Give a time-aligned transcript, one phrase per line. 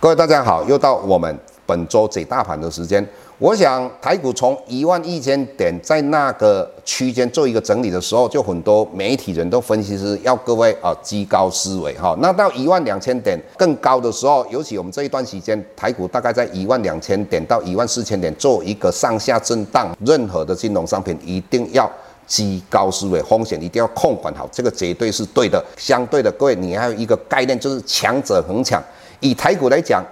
[0.00, 3.04] 各位大家好，又到我们本周解大盘的时间。
[3.38, 12.16] 我想台股从一万一千点在那个区间做一个整理的时候，就很多媒体人都分析师要各位啊居高思维哈。
[12.20, 21.90] 那到一万两千点更高的时候，尤其我们这一段时间台股大概在一万两千点到一万四千点做一个上下震荡，任何的金融商品一定要
[22.28, 25.60] 居高思维，风险一定要控管好，这个绝对是对的。
[25.76, 28.80] 相对的，各位你还有一个概念就是强者恒强。
[29.20, 30.04] 以台股来讲，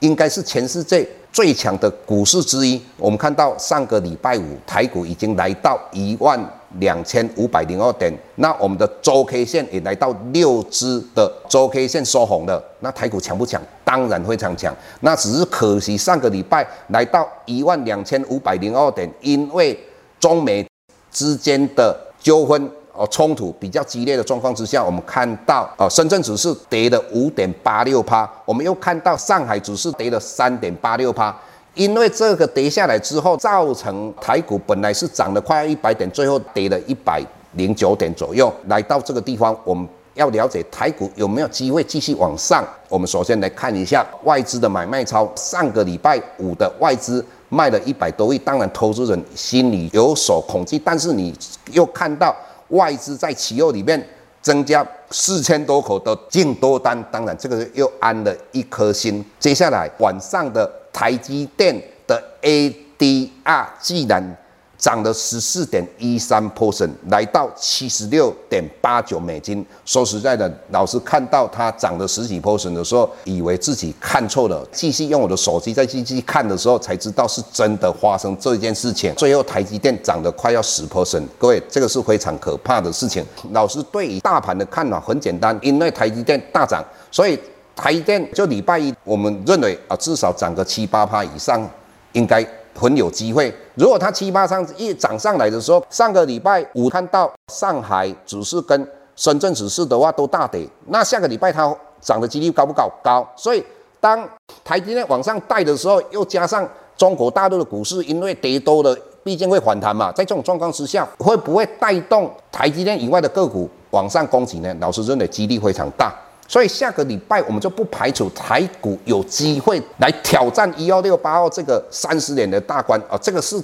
[0.00, 2.80] 应该是全世界最强的股市之一。
[2.96, 6.38] 我们看到上个礼拜五，台股已经来到一万
[6.78, 12.62] 两千五百零二点，那我们的周 K 线也来到六支的周 K 线收红了。
[12.80, 13.62] 那台股强不强？
[13.84, 14.74] 当然非常强。
[15.00, 19.78] 那只是可惜上个礼拜来到一万两千五百零二点，因为
[20.18, 20.66] 中美
[21.12, 22.70] 之间的纠纷。
[23.00, 31.34] 哦，冲突比较激烈的状况之下，我们看到哦，深圳指数跌了五点八六趴，我们又看到上海指数跌了三点八六趴。
[31.72, 38.52] 因为这个跌下来之后，造成台股本来是涨了快要一百点，最后跌了一百零九点左右。
[38.66, 42.62] 来到这个地方，我们要了解台股有没有机会继续往上。
[42.90, 51.34] 我们首先来看一下外资的买卖超，上个礼拜五的外资卖了一百多亿，当然投资人心里有所恐惧，但是你
[51.72, 52.36] 又看到。
[52.70, 54.04] 外资在企业里面
[54.42, 59.24] 增加四千多口的净多单，当然这个又安了一颗心。
[59.38, 61.74] 接下来晚上的台积电
[62.06, 64.36] 的 ADR 既然。
[64.80, 69.64] 涨了十四点一三 percent，来到七十六点八九美金。
[69.84, 79.14] 说实在的，老师看到它涨了十几 percent 的时候，以为自己看错了，继续用我的手机再继续看的时候，才知道是真的发生这件事情。
[79.16, 83.22] 最后台积电涨得快要十 percent，各位，这个是非常可怕的事情。
[83.52, 87.38] 老师对于大盘的看法很简单，因为台积电大涨，所以
[87.76, 91.68] 台积电就礼拜一，我们认为啊，至少涨个七八趴以上，
[92.12, 92.42] 应该。
[92.74, 93.54] 很有机会。
[93.74, 102.90] 如果它七八上一涨上来的时候，上个礼拜五看到上海指数跟深圳指数的话都大跌，那下个礼拜它涨的几率高不高？
[103.02, 103.26] 高。
[103.36, 103.62] 所以
[104.00, 104.26] 当
[104.64, 106.66] 台积电往上带的时候，又加上
[106.96, 114.74] 中国大陆的股市因为跌多了，毕竟会反弹嘛，在这种状况之下，会不会带动台积电以外的个股往上攻击呢？
[114.80, 116.14] 老师认为几率非常大。
[116.50, 123.62] 所以下个礼拜我们就不排除台股有机会来挑战一二六八二这个三十年的大关啊，这个是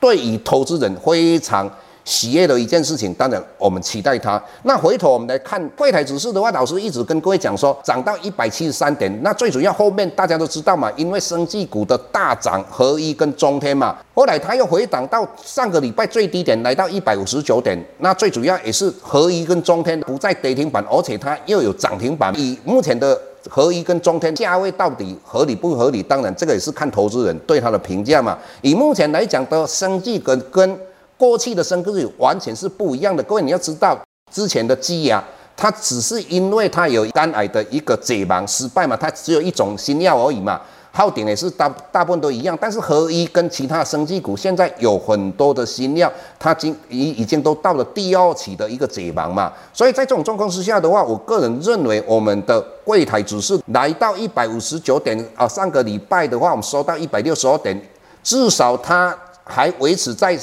[0.00, 1.70] 对于投资人非常。
[2.06, 4.40] 喜悦的一件事情，当然我们期待它。
[4.62, 9.12] 那回头我们来看柜台指数的话，老师一直跟各位讲说，涨到一百七十三点。
[9.22, 17.76] 那最主要后面大家都知道嘛，因为生技股的大涨，合一跟中天嘛，后来它又回档到上个礼拜最低点，来到一百五十九点。
[17.98, 22.32] 那最主要也是合一跟中天不再跌停板，而且它又有涨停板。
[22.38, 26.00] 以目前的合一跟中天价位到底合理不合理？
[26.04, 28.38] 当然这个也是看投资人对它的评价嘛。
[28.62, 30.78] 以目前来讲的生技跟跟
[31.18, 33.98] 过去的生技完全是不一样的，各位你要知道，
[34.30, 35.22] 之前的积压，
[35.56, 40.60] 它只是因为它有肝癌的一个解盲失败嘛，它只有一种新药而已嘛，
[40.92, 57.80] 耗点也是大大部分都一样，但是合一跟其他生技股现在有很多的新药，它已经已已经都到了第二期的一个解盲嘛，所以在这种状况之下的话，我个人认为我们的柜台指数来到一百五十九点啊，上个礼拜的话我们收到一百六十二点，
[58.22, 60.38] 至少它还维持在。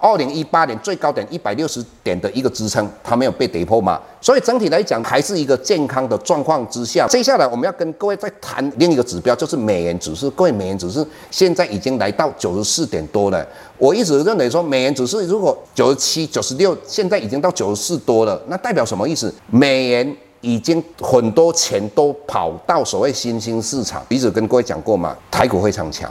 [0.00, 7.06] 二零一八年最高点一百六十点的一个支撑，它没有被跌破嘛，所以整体来讲还是一个健康的状况之下。
[7.08, 10.30] 接下来我们要跟各位再谈另一个指标，就是美元指数。
[10.30, 13.44] 各位，美元指数现在已经来到九十四点多了。
[13.76, 19.34] 我一直认为说，美元指数如果九十七、九十六，现在已经到九十四多了，那代表什么意思？
[19.50, 24.04] 美元已经很多钱都跑到所谓新兴市场。
[24.08, 26.08] 一直跟各位讲过嘛，台股非常强。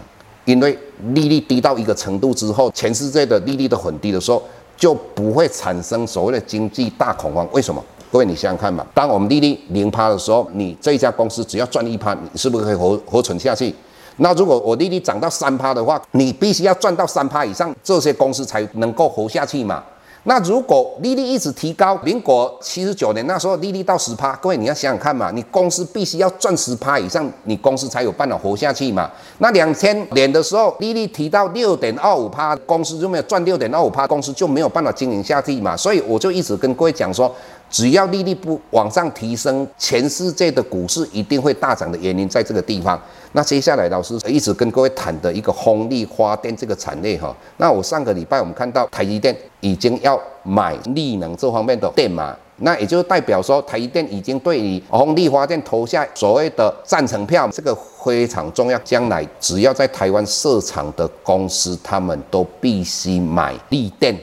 [0.47, 0.77] 因为
[1.13, 4.41] 利率低到一个程度之后，全世界的利率都很低的时候，
[4.77, 7.45] 就不会产生所谓的经济大恐慌。
[7.51, 7.83] 为什么？
[8.09, 13.75] 各位你想想看嘛，当我们利率零趴的时候，你这一家公司只要赚一趴，你是不是可以活活存下去？
[14.15, 19.83] 那如果我利率涨到三趴的话，你必须要赚到三趴以上，这些公司才能够活下去嘛。
[20.27, 29.09] 那如果利率一直提高，民国七十九年那时候利率到十趴，各位你要想想看嘛，你公司必须要赚十趴以上，你公司才有办法活下去嘛。
[29.37, 35.77] 那两千年的时候利率提到六点二五趴，公司就没有赚六点二五趴，公司就没有办法经营下去嘛。
[35.77, 37.33] 所以我就一直跟各位讲说，
[37.69, 42.99] 只要利率不往上提升，全世界的股市一定会大涨的原因在这个地方。
[43.33, 58.79] 那接下来老师一直跟各位谈的一个风力发电这个产业哈，那我上个礼拜我们看到台积电已经要买力能这方面的电嘛，那也就代表说台积电已经对于风力发电投下所谓的赞成票，这个非常重要。
[58.79, 64.17] 将来只要在台湾设厂的公司，他们都必须买力电。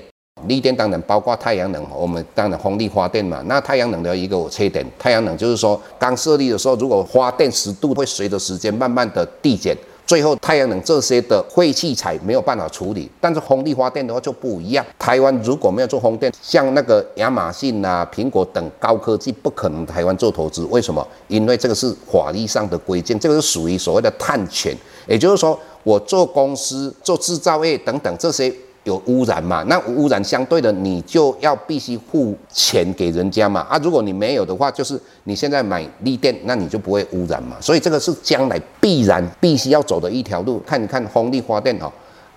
[0.49, 3.43] 力电当然包括太阳能，我们当然风力发电嘛。
[3.47, 9.77] 那太阳能的一个缺点，太阳能就是说刚设立的时候，如果发电时度会随着时间慢慢的递减。
[10.07, 14.85] 最后，太阳能这些的废弃材没有办法处理，但是风力发电的话就不一样。
[14.99, 20.63] 台湾如果没有做风电，像那个亚马逊啊、苹果等高科技，不可能台湾做投资。
[20.67, 21.07] 为什么？
[21.29, 24.77] 因为这个是法律上的规定，这个是属于所谓的碳权，
[25.09, 28.55] 也就是说，我做公司、做制造业等等这些。
[28.85, 29.63] 有污染嘛？
[29.65, 33.61] 那污染相对的，你就要必须付钱给人家嘛。
[33.63, 37.57] 啊，如果你没有的话，就是你现在买力电，那你就不会污染嘛。
[37.61, 40.59] 所以这个是将来必然必须要走的一条路。
[40.67, 41.91] 看一看风力发电哦，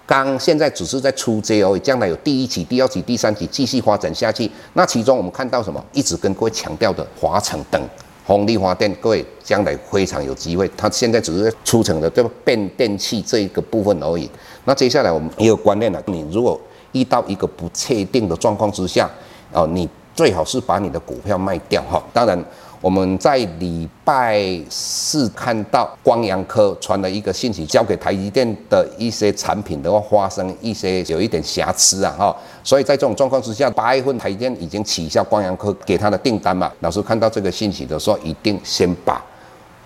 [0.05, 4.49] 刚现在只是在出街而已，将来有第一期、第二期、第三期继续发展下去。
[4.73, 5.83] 那其中我们看到什么？
[5.91, 7.81] 一直跟各位强调的华城等。
[8.27, 10.69] 风力发电，各位将来非常有机会。
[10.75, 14.29] 它现在只是出城的这个变电器这一个部分而已。
[14.65, 16.59] 那接下来我们也有观念了，你如果
[16.91, 19.09] 遇到一个不确定的状况之下，
[19.53, 22.03] 哦，你最好是把你的股票卖掉哈。
[22.13, 22.45] 当然。
[22.79, 24.39] 我们在礼拜
[24.69, 36.71] 四看到光阳科传了一个信息，交给台积电的一些产品的话，发生一些有一点瑕疵啊，哈，所以在这种状况之下，八月份台积电已经取消光阳科给他的订单嘛。
[36.81, 39.19] 老师看到这个信息的时候，一定先把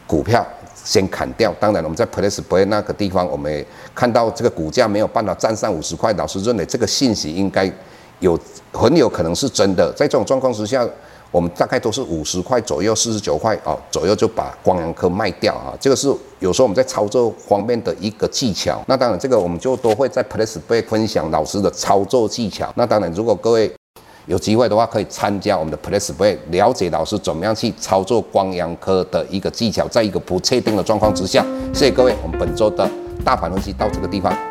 [0.05, 0.45] 股票
[0.75, 1.53] 先砍掉。
[1.61, 3.65] 当然，我们在 PressPlay 那个地方，我们也
[3.95, 7.71] 看到这个股价没有办法站上五十块，老师认为这个信息应该
[8.19, 8.37] 有
[8.73, 9.93] 很有可能是真的。
[9.95, 10.85] 在这种状况之下。
[11.31, 15.73] 我们大概都是五十块左右，四十九块哦左右就把光阳科卖掉啊。
[15.79, 18.83] 这个是有时候我们在操作方面的一个技巧。
[18.85, 22.71] 那当然，这个我们就都会在 PressPlay 分享老师的操作技巧。
[22.75, 23.71] 那当然，如果各位
[24.25, 31.45] 有机会的话，可以参加我们的 PressPlay，了解老师怎么样去操作光阳科的一个技巧，在一个不确定的状况之下。
[31.73, 32.89] 谢谢各位，我们本周的
[33.23, 34.50] 大盘分析到这个地方。